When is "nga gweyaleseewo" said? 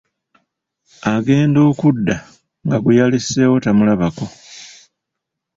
2.65-3.57